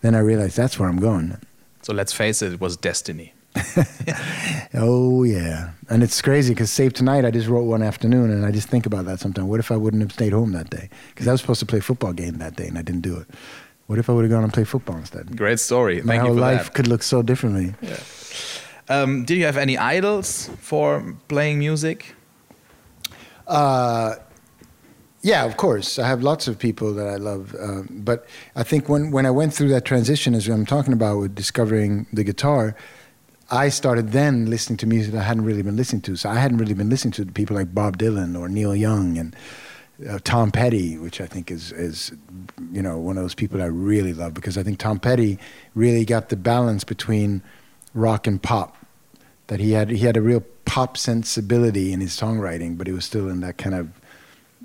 Then 0.00 0.14
I 0.14 0.20
realized 0.20 0.56
that's 0.56 0.78
where 0.78 0.88
I'm 0.88 0.98
going. 0.98 1.36
So 1.82 1.92
let's 1.92 2.12
face 2.12 2.42
it, 2.42 2.52
it 2.52 2.60
was 2.60 2.76
destiny. 2.76 3.32
oh 4.74 5.22
yeah, 5.24 5.70
and 5.88 6.02
it's 6.02 6.20
crazy 6.20 6.52
because 6.54 6.70
Save 6.70 6.92
Tonight 6.92 7.24
I 7.24 7.30
just 7.30 7.48
wrote 7.48 7.64
one 7.64 7.82
afternoon, 7.82 8.30
and 8.30 8.44
I 8.44 8.50
just 8.50 8.68
think 8.68 8.86
about 8.86 9.06
that 9.06 9.20
sometimes. 9.20 9.48
What 9.48 9.58
if 9.58 9.72
I 9.72 9.76
wouldn't 9.76 10.02
have 10.02 10.12
stayed 10.12 10.32
home 10.32 10.52
that 10.52 10.70
day? 10.70 10.90
Because 11.08 11.26
I 11.26 11.32
was 11.32 11.40
supposed 11.40 11.60
to 11.60 11.66
play 11.66 11.78
a 11.78 11.82
football 11.82 12.12
game 12.12 12.38
that 12.38 12.56
day, 12.56 12.68
and 12.68 12.78
I 12.78 12.82
didn't 12.82 13.00
do 13.00 13.16
it. 13.16 13.26
What 13.88 13.98
if 13.98 14.10
I 14.10 14.12
would 14.12 14.24
have 14.24 14.30
gone 14.30 14.44
and 14.44 14.52
played 14.52 14.68
football 14.68 14.98
instead? 14.98 15.34
Great 15.34 15.58
story. 15.58 16.02
My 16.02 16.16
Thank 16.16 16.26
whole 16.26 16.36
life 16.36 16.64
that. 16.64 16.74
could 16.74 16.86
look 16.86 17.02
so 17.02 17.22
differently. 17.22 17.74
Yeah. 17.80 17.96
Um, 18.90 19.24
did 19.24 19.38
you 19.38 19.44
have 19.44 19.56
any 19.56 19.78
idols 19.78 20.50
for 20.60 21.16
playing 21.28 21.58
music? 21.58 22.14
Uh, 23.46 24.16
yeah, 25.22 25.46
of 25.46 25.56
course. 25.56 25.98
I 25.98 26.06
have 26.06 26.22
lots 26.22 26.48
of 26.48 26.58
people 26.58 26.92
that 26.94 27.08
I 27.08 27.16
love, 27.16 27.56
um, 27.58 27.88
but 27.90 28.26
I 28.54 28.62
think 28.62 28.90
when 28.90 29.10
when 29.10 29.24
I 29.24 29.30
went 29.30 29.54
through 29.54 29.68
that 29.70 29.86
transition, 29.86 30.34
as 30.34 30.46
I'm 30.48 30.66
talking 30.66 30.92
about 30.92 31.18
with 31.18 31.34
discovering 31.34 32.06
the 32.12 32.24
guitar, 32.24 32.76
I 33.50 33.70
started 33.70 34.12
then 34.12 34.50
listening 34.50 34.76
to 34.78 34.86
music 34.86 35.14
that 35.14 35.20
I 35.20 35.24
hadn't 35.24 35.44
really 35.44 35.62
been 35.62 35.76
listening 35.76 36.02
to. 36.02 36.16
So 36.16 36.28
I 36.28 36.34
hadn't 36.34 36.58
really 36.58 36.74
been 36.74 36.90
listening 36.90 37.12
to 37.12 37.24
people 37.24 37.56
like 37.56 37.74
Bob 37.74 37.96
Dylan 37.96 38.38
or 38.38 38.50
Neil 38.50 38.76
Young 38.76 39.16
and 39.16 39.34
uh, 40.06 40.18
Tom 40.22 40.50
Petty, 40.50 40.96
which 40.96 41.20
I 41.20 41.26
think 41.26 41.50
is 41.50 41.72
is 41.72 42.12
you 42.72 42.82
know 42.82 42.98
one 42.98 43.16
of 43.16 43.24
those 43.24 43.34
people 43.34 43.62
I 43.62 43.66
really 43.66 44.14
love 44.14 44.34
because 44.34 44.56
I 44.56 44.62
think 44.62 44.78
Tom 44.78 44.98
Petty 44.98 45.38
really 45.74 46.04
got 46.04 46.28
the 46.28 46.36
balance 46.36 46.84
between 46.84 47.42
rock 47.94 48.26
and 48.26 48.42
pop. 48.42 48.76
That 49.48 49.60
he 49.60 49.72
had 49.72 49.90
he 49.90 49.98
had 49.98 50.16
a 50.16 50.22
real 50.22 50.44
pop 50.66 50.96
sensibility 50.96 51.92
in 51.92 52.00
his 52.00 52.12
songwriting, 52.12 52.76
but 52.76 52.86
he 52.86 52.92
was 52.92 53.04
still 53.04 53.28
in 53.28 53.40
that 53.40 53.58
kind 53.58 53.74
of 53.74 53.88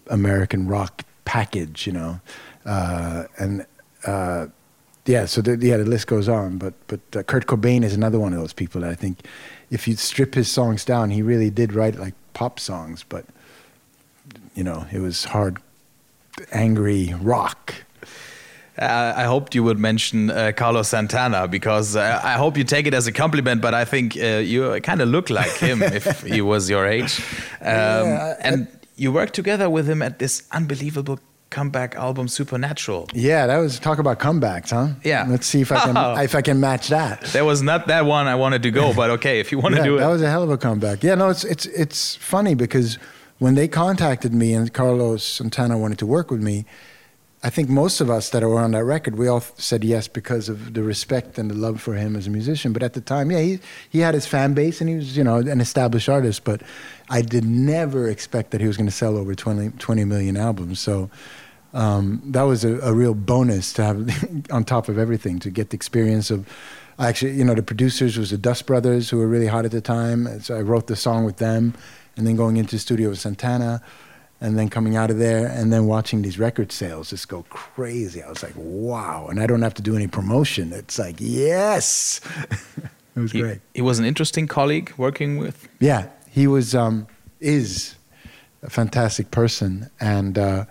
American 0.07 0.67
rock 0.67 1.03
package, 1.25 1.87
you 1.87 1.93
know, 1.93 2.19
uh, 2.65 3.23
and 3.39 3.65
uh, 4.05 4.47
yeah. 5.05 5.25
So 5.25 5.41
the, 5.41 5.57
yeah, 5.65 5.77
the 5.77 5.85
list 5.85 6.07
goes 6.07 6.29
on. 6.29 6.57
But 6.57 6.73
but 6.87 6.99
uh, 7.15 7.23
Kurt 7.23 7.47
Cobain 7.47 7.83
is 7.83 7.93
another 7.93 8.19
one 8.19 8.33
of 8.33 8.39
those 8.39 8.53
people 8.53 8.81
that 8.81 8.89
I 8.91 8.95
think, 8.95 9.25
if 9.71 9.87
you 9.87 9.95
strip 9.95 10.35
his 10.35 10.51
songs 10.51 10.85
down, 10.85 11.09
he 11.09 11.21
really 11.21 11.49
did 11.49 11.73
write 11.73 11.95
like 11.95 12.13
pop 12.33 12.59
songs, 12.59 13.03
but 13.07 13.25
you 14.55 14.63
know, 14.63 14.85
it 14.91 14.99
was 14.99 15.25
hard, 15.25 15.57
angry 16.51 17.13
rock. 17.21 17.73
Uh, 18.77 19.13
I 19.15 19.23
hoped 19.25 19.53
you 19.53 19.63
would 19.63 19.77
mention 19.77 20.31
uh, 20.31 20.51
Carlos 20.55 20.87
Santana 20.89 21.47
because 21.47 21.95
uh, 21.95 22.19
I 22.23 22.33
hope 22.33 22.57
you 22.57 22.63
take 22.63 22.87
it 22.87 22.93
as 22.95 23.05
a 23.05 23.11
compliment, 23.11 23.61
but 23.61 23.75
I 23.75 23.85
think 23.85 24.17
uh, 24.17 24.37
you 24.41 24.79
kind 24.81 24.99
of 25.01 25.09
look 25.09 25.29
like 25.29 25.51
him 25.51 25.83
if 25.99 26.21
he 26.23 26.41
was 26.41 26.69
your 26.69 26.87
age. 26.87 27.19
Um, 27.61 27.67
Yeah, 27.67 28.35
I- 28.39 28.47
and 28.47 28.67
you 28.95 29.11
worked 29.11 29.33
together 29.35 29.69
with 29.69 29.87
him 29.87 30.01
at 30.01 30.17
this 30.17 30.43
unbelievable 30.51 31.19
comeback 31.51 31.95
album, 31.95 32.27
Supernatural. 32.27 33.07
Yeah, 33.13 33.45
that 33.45 33.57
was 33.59 33.77
talk 33.77 33.99
about 33.99 34.17
comebacks, 34.17 34.71
huh? 34.71 34.95
Yeah. 35.03 35.27
Let's 35.29 35.45
see 35.45 35.61
if 35.61 35.71
I 35.71 35.79
can 35.79 35.95
if 36.23 36.33
I 36.33 36.41
can 36.41 36.59
match 36.59 36.87
that. 36.87 37.21
There 37.31 37.45
was 37.45 37.61
not 37.61 37.85
that 37.87 38.05
one 38.05 38.25
I 38.25 38.33
wanted 38.33 38.63
to 38.63 38.71
go, 38.71 38.91
but 38.91 39.11
okay, 39.11 39.39
if 39.39 39.51
you 39.51 39.59
want 39.59 39.75
to 39.75 39.81
yeah, 39.81 39.85
do 39.85 39.95
it. 39.97 39.99
That 39.99 40.07
was 40.07 40.23
a 40.23 40.29
hell 40.31 40.41
of 40.41 40.49
a 40.49 40.57
comeback. 40.57 41.03
Yeah, 41.03 41.13
no, 41.13 41.29
it's 41.29 41.43
it's 41.43 41.67
it's 41.67 42.15
funny 42.15 42.55
because 42.55 42.97
when 43.39 43.55
they 43.55 43.67
contacted 43.67 44.33
me 44.33 44.53
and 44.53 44.73
Carlos 44.73 45.23
Santana 45.23 45.77
wanted 45.77 45.99
to 45.99 46.05
work 46.05 46.31
with 46.31 46.41
me, 46.41 46.65
I 47.45 47.49
think 47.49 47.67
most 47.67 47.99
of 47.99 48.09
us 48.09 48.29
that 48.29 48.41
were 48.41 48.59
on 48.59 48.71
that 48.71 48.85
record, 48.85 49.17
we 49.17 49.27
all 49.27 49.41
said 49.41 49.83
yes 49.83 50.07
because 50.07 50.47
of 50.47 50.73
the 50.73 50.81
respect 50.81 51.37
and 51.37 51.51
the 51.51 51.55
love 51.55 51.81
for 51.81 51.93
him 51.93 52.15
as 52.15 52.25
a 52.25 52.29
musician. 52.29 52.71
But 52.71 52.83
at 52.83 52.93
the 52.93 53.01
time, 53.01 53.31
yeah, 53.31 53.41
he 53.41 53.59
he 53.89 53.99
had 53.99 54.13
his 54.13 54.25
fan 54.25 54.53
base 54.53 54.79
and 54.79 54.89
he 54.89 54.95
was 54.95 55.17
you 55.17 55.25
know 55.25 55.37
an 55.37 55.59
established 55.59 56.07
artist. 56.07 56.45
But 56.45 56.61
I 57.09 57.21
did 57.21 57.43
never 57.43 58.07
expect 58.07 58.51
that 58.51 58.61
he 58.61 58.67
was 58.67 58.77
going 58.77 58.87
to 58.87 58.95
sell 58.95 59.17
over 59.17 59.35
20, 59.35 59.71
20 59.71 60.05
million 60.05 60.37
albums. 60.37 60.79
So. 60.79 61.09
Um, 61.75 62.21
that 62.25 62.43
was 62.43 62.63
a, 62.63 62.77
a 62.81 62.93
real 62.93 63.15
bonus 63.15 63.73
to 63.73 63.83
have 63.83 64.45
on 64.51 64.63
top 64.63 64.89
of 64.89 64.99
everything 64.99 65.39
to 65.39 65.49
get 65.49 65.71
the 65.71 65.75
experience 65.75 66.29
of 66.29 66.47
actually 66.99 67.31
you 67.31 67.43
know 67.43 67.55
the 67.55 67.63
producers 67.63 68.15
was 68.15 68.29
the 68.29 68.37
Dust 68.37 68.67
Brothers 68.67 69.09
who 69.09 69.17
were 69.17 69.27
really 69.27 69.47
hot 69.47 69.65
at 69.65 69.71
the 69.71 69.81
time 69.81 70.39
so 70.39 70.55
I 70.55 70.61
wrote 70.61 70.85
the 70.85 70.95
song 70.95 71.25
with 71.25 71.37
them 71.37 71.73
and 72.15 72.25
then 72.27 72.35
going 72.35 72.57
into 72.57 72.75
the 72.75 72.79
studio 72.79 73.09
with 73.09 73.19
Santana 73.19 73.81
and 74.41 74.57
then 74.57 74.69
coming 74.69 74.95
out 74.95 75.09
of 75.09 75.17
there 75.17 75.47
and 75.47 75.71
then 75.71 75.85
watching 75.85 76.21
these 76.21 76.37
record 76.37 76.71
sales 76.71 77.09
just 77.09 77.27
go 77.29 77.43
crazy. 77.49 78.21
I 78.21 78.29
was 78.29 78.43
like 78.43 78.53
wow. 78.55 79.27
And 79.29 79.39
I 79.39 79.47
don't 79.47 79.61
have 79.61 79.73
to 79.75 79.81
do 79.81 79.95
any 79.95 80.07
promotion. 80.07 80.73
It's 80.73 80.99
like 80.99 81.15
yes. 81.19 82.19
It 83.15 83.19
was 83.19 83.31
he, 83.31 83.41
great. 83.41 83.61
he 83.73 83.81
was 83.81 83.99
an 83.99 84.05
interesting 84.05 84.47
colleague 84.47 84.91
working 84.97 85.37
with. 85.37 85.67
yeah, 85.79 86.07
he 86.29 86.47
was 86.47 86.73
um, 86.73 87.07
is 87.39 87.95
a 88.63 88.69
fantastic 88.69 89.29
person, 89.29 89.89
and 89.99 90.37
uh, 90.37 90.65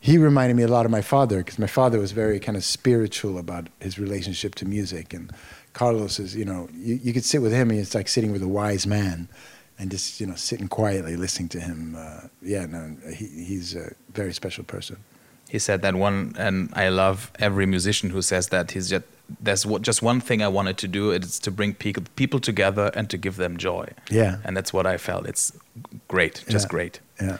he 0.00 0.18
reminded 0.18 0.56
me 0.56 0.62
a 0.62 0.68
lot 0.68 0.84
of 0.84 0.90
my 0.90 1.02
father 1.02 1.38
because 1.38 1.58
my 1.58 1.66
father 1.66 2.00
was 2.00 2.12
very 2.12 2.40
kind 2.40 2.56
of 2.56 2.64
spiritual 2.64 3.38
about 3.38 3.68
his 3.80 3.98
relationship 3.98 4.56
to 4.56 4.64
music, 4.64 5.14
and 5.14 5.30
Carlos 5.74 6.18
is, 6.18 6.34
you 6.34 6.44
know, 6.44 6.68
you, 6.74 6.98
you 7.02 7.12
could 7.12 7.24
sit 7.24 7.40
with 7.40 7.52
him, 7.52 7.70
and 7.70 7.78
it's 7.78 7.94
like 7.94 8.08
sitting 8.08 8.32
with 8.32 8.42
a 8.42 8.48
wise 8.48 8.86
man, 8.86 9.28
and 9.78 9.90
just 9.90 10.20
you 10.20 10.26
know 10.26 10.34
sitting 10.36 10.68
quietly 10.68 11.16
listening 11.16 11.48
to 11.50 11.60
him. 11.60 11.94
Uh, 11.98 12.28
yeah, 12.42 12.66
no, 12.66 12.96
he, 13.14 13.26
he's 13.26 13.74
a 13.76 13.92
very 14.12 14.32
special 14.32 14.64
person. 14.64 14.96
He 15.48 15.58
said 15.60 15.82
that 15.82 15.94
one, 15.94 16.34
and 16.38 16.70
I 16.72 16.88
love 16.88 17.30
every 17.38 17.66
musician 17.66 18.10
who 18.10 18.20
says 18.22 18.48
that. 18.48 18.72
He's 18.72 18.88
just 18.90 19.04
there's 19.40 19.66
what- 19.66 19.82
just 19.82 20.02
one 20.02 20.20
thing 20.20 20.40
I 20.42 20.48
wanted 20.48 20.76
to 20.78 20.88
do. 20.88 21.10
It's 21.12 21.38
to 21.40 21.50
bring 21.50 21.74
people 21.74 22.02
people 22.16 22.40
together 22.40 22.90
and 22.94 23.08
to 23.10 23.16
give 23.18 23.36
them 23.36 23.56
joy. 23.56 23.88
Yeah. 24.10 24.36
and 24.44 24.56
that's 24.56 24.72
what 24.72 24.86
I 24.86 24.98
felt. 24.98 25.26
It's 25.26 25.52
great, 26.08 26.44
just 26.48 26.66
Yeah. 26.66 26.70
great. 26.70 27.00
Yeah. 27.20 27.38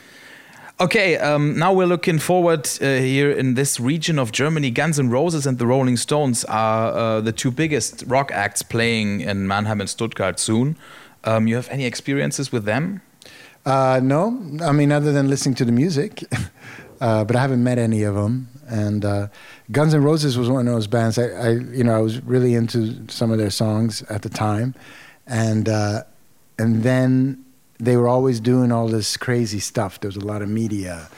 Okay, 0.79 1.17
um, 1.17 1.57
now 1.57 1.73
we're 1.73 1.87
looking 1.87 2.19
forward 2.19 2.69
uh, 2.81 2.85
here 2.85 3.31
in 3.31 3.55
this 3.55 3.79
region 3.79 4.19
of 4.19 4.31
Germany. 4.31 4.69
Guns 4.69 4.99
N' 4.99 5.09
Roses 5.09 5.47
and 5.47 5.57
the 5.57 5.65
Rolling 5.65 5.97
Stones 5.97 6.45
are 6.45 6.91
uh, 6.93 7.21
the 7.21 7.31
two 7.31 7.49
biggest 7.49 8.03
rock 8.05 8.31
acts 8.31 8.61
playing 8.61 9.21
in 9.21 9.47
Mannheim 9.47 9.81
and 9.81 9.89
Stuttgart 9.89 10.39
soon. 10.39 10.75
Um, 11.23 11.47
you 11.47 11.55
have 11.55 11.69
any 11.69 11.85
experiences 11.85 12.51
with 12.51 12.65
them? 12.65 13.01
Uh, 13.65 13.99
no, 14.01 14.27
I 14.63 14.71
mean 14.71 14.91
other 14.91 15.11
than 15.11 15.29
listening 15.29 15.55
to 15.55 15.65
the 15.65 15.73
music, 15.73 16.23
uh, 17.01 17.25
but 17.25 17.35
I 17.35 17.41
haven't 17.41 17.63
met 17.63 17.77
any 17.77 18.03
of 18.03 18.15
them. 18.15 18.47
And 18.67 19.03
uh, 19.03 19.27
Guns 19.71 19.93
N' 19.93 20.03
Roses 20.03 20.37
was 20.37 20.49
one 20.49 20.67
of 20.67 20.73
those 20.73 20.87
bands. 20.87 21.17
I, 21.17 21.27
I, 21.27 21.49
you 21.51 21.83
know, 21.83 21.95
I 21.95 21.99
was 21.99 22.21
really 22.23 22.53
into 22.53 23.07
some 23.09 23.31
of 23.31 23.37
their 23.37 23.49
songs 23.49 24.03
at 24.03 24.21
the 24.21 24.29
time, 24.29 24.75
and 25.25 25.67
uh, 25.67 26.03
and 26.57 26.83
then 26.83 27.43
they 27.79 27.97
were 27.97 28.07
always 28.07 28.39
doing 28.39 28.71
all 28.71 28.87
this 28.87 29.17
crazy 29.17 29.59
stuff. 29.59 29.99
There 29.99 30.07
was 30.07 30.17
a 30.17 30.25
lot 30.25 30.41
of 30.41 30.49
media 30.49 31.09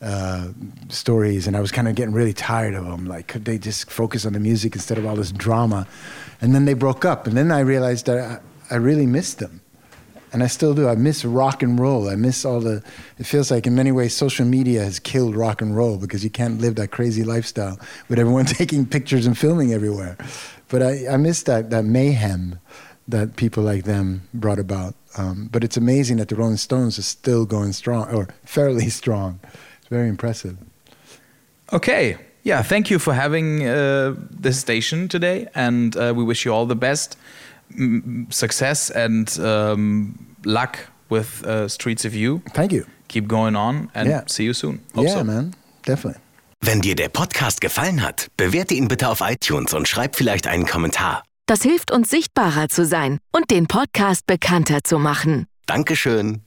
uh, 0.00 0.48
stories, 0.88 1.46
and 1.46 1.56
I 1.56 1.60
was 1.60 1.70
kind 1.70 1.88
of 1.88 1.94
getting 1.94 2.14
really 2.14 2.32
tired 2.32 2.74
of 2.74 2.84
them. 2.84 3.06
Like, 3.06 3.28
could 3.28 3.44
they 3.44 3.58
just 3.58 3.90
focus 3.90 4.26
on 4.26 4.32
the 4.32 4.40
music 4.40 4.74
instead 4.74 4.98
of 4.98 5.06
all 5.06 5.16
this 5.16 5.30
drama? 5.30 5.86
And 6.40 6.54
then 6.54 6.64
they 6.64 6.74
broke 6.74 7.04
up, 7.04 7.26
and 7.26 7.36
then 7.36 7.52
I 7.52 7.60
realized 7.60 8.06
that 8.06 8.42
I, 8.72 8.76
really 8.76 9.06
miss 9.06 9.34
them 9.34 9.60
and 10.32 10.42
I 10.42 10.46
still 10.46 10.74
do. 10.74 10.88
I 10.88 10.94
miss 10.94 11.24
rock 11.24 11.62
and 11.62 11.78
roll. 11.78 12.08
I 12.08 12.16
miss 12.16 12.44
all 12.44 12.60
the. 12.60 12.82
It 13.18 13.26
feels 13.26 13.50
like 13.50 13.66
in 13.66 13.74
many 13.74 13.92
ways 13.92 14.14
social 14.14 14.46
media 14.46 14.82
has 14.82 14.98
killed 14.98 15.36
rock 15.36 15.60
and 15.60 15.76
roll 15.76 15.98
because 15.98 16.24
you 16.24 16.30
can't 16.30 16.60
live 16.60 16.76
that 16.76 16.90
crazy 16.90 17.22
lifestyle 17.22 17.78
with 18.08 18.18
everyone 18.18 18.46
taking 18.60 18.86
pictures 18.86 19.26
and 19.26 19.36
filming 19.36 19.72
everywhere. 19.72 20.16
But 20.68 20.82
I, 20.82 21.08
I 21.08 21.16
miss 21.18 21.42
that 21.44 21.70
that 21.70 21.84
mayhem 21.84 22.58
that 23.08 23.36
people 23.36 23.62
like 23.62 23.84
them 23.84 24.22
brought 24.32 24.58
about. 24.58 24.94
Um, 25.18 25.48
but 25.52 25.62
it's 25.62 25.76
amazing 25.76 26.16
that 26.16 26.28
the 26.28 26.36
Rolling 26.36 26.56
Stones 26.56 26.98
are 26.98 27.02
still 27.02 27.44
going 27.44 27.72
strong 27.72 28.08
or 28.14 28.28
fairly 28.44 28.88
strong. 29.00 29.40
It's 29.80 29.88
very 29.88 30.08
impressive. 30.08 30.56
Okay. 31.72 32.16
Yeah, 32.44 32.62
thank 32.62 32.90
you 32.90 32.98
for 32.98 33.14
having 33.14 33.64
uh, 33.68 34.16
this 34.28 34.58
station 34.58 35.06
today, 35.06 35.46
and 35.54 35.96
uh, 35.96 36.12
we 36.16 36.24
wish 36.24 36.44
you 36.44 36.52
all 36.52 36.66
the 36.66 36.74
best, 36.74 37.16
success, 38.30 38.90
and 38.90 39.38
um, 39.38 40.14
luck 40.44 40.78
with 41.10 41.44
uh, 41.46 41.68
Streets 41.68 42.04
of 42.04 42.14
You. 42.14 42.40
Thank 42.54 42.72
you. 42.72 42.84
Keep 43.08 43.28
going 43.28 43.56
on 43.56 43.90
and 43.94 44.08
Yeah. 44.08 44.22
see 44.26 44.44
you 44.44 44.54
soon. 44.54 44.80
Hope 44.94 45.06
yeah, 45.06 45.18
so. 45.18 45.24
man. 45.24 45.54
Definitely. 45.86 46.20
Wenn 46.60 46.80
dir 46.80 46.94
der 46.94 47.08
Podcast 47.08 47.60
gefallen 47.60 48.02
hat, 48.02 48.28
bewerte 48.36 48.74
ihn 48.74 48.88
bitte 48.88 49.08
auf 49.08 49.20
iTunes 49.20 49.74
und 49.74 49.88
schreib 49.88 50.14
vielleicht 50.16 50.46
einen 50.46 50.64
Kommentar. 50.66 51.24
Das 51.46 51.62
hilft 51.62 51.90
uns 51.90 52.08
sichtbarer 52.08 52.68
zu 52.68 52.86
sein 52.86 53.18
und 53.32 53.50
den 53.50 53.66
Podcast 53.66 54.26
bekannter 54.26 54.84
zu 54.84 54.98
machen. 54.98 55.46
Dankeschön. 55.66 56.42